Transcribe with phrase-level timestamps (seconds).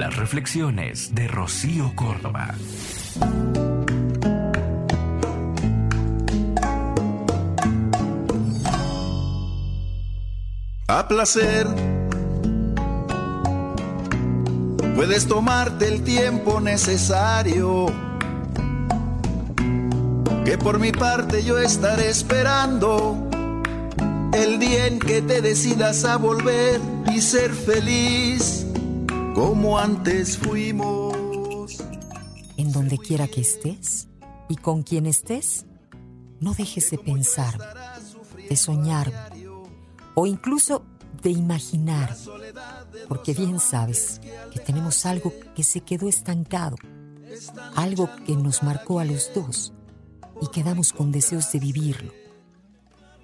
[0.00, 2.54] Las reflexiones de Rocío Córdoba.
[10.88, 11.66] A placer.
[14.94, 17.84] Puedes tomarte el tiempo necesario.
[20.46, 23.28] Que por mi parte yo estaré esperando
[24.32, 26.80] el día en que te decidas a volver
[27.14, 28.64] y ser feliz
[29.34, 31.78] como antes fuimos.
[32.56, 34.08] En donde quiera que estés
[34.48, 35.66] y con quien estés,
[36.40, 37.58] no dejes de pensar,
[38.48, 39.12] de soñar
[40.14, 40.84] o incluso
[41.22, 42.16] de imaginar,
[43.08, 44.20] porque bien sabes
[44.52, 46.76] que tenemos algo que se quedó estancado,
[47.76, 49.72] algo que nos marcó a los dos
[50.40, 52.12] y quedamos con deseos de vivirlo.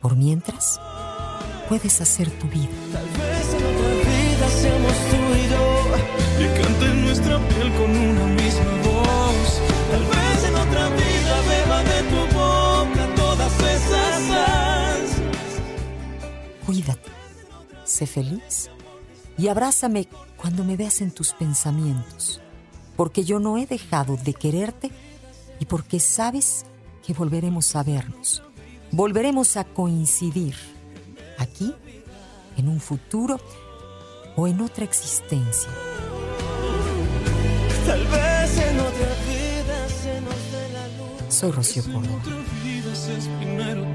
[0.01, 0.81] Por mientras,
[1.69, 2.69] puedes hacer tu vida.
[2.93, 5.26] Tal vez en otra vida seamos tú
[16.67, 17.11] Cuídate,
[17.85, 18.69] sé feliz
[19.39, 22.41] y abrázame cuando me veas en tus pensamientos,
[22.97, 24.91] porque yo no he dejado de quererte
[25.61, 26.67] y porque sabes
[27.07, 28.43] que volveremos a vernos,
[28.91, 30.57] volveremos a coincidir
[31.39, 31.73] aquí,
[32.57, 33.39] en un futuro
[34.35, 35.71] o en otra existencia.
[37.87, 41.35] Tal vez en otra vida se nos dé la luz.
[41.35, 41.85] Soy Rocío
[43.41, 43.95] En